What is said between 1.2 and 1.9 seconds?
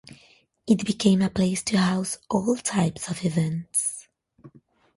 a place to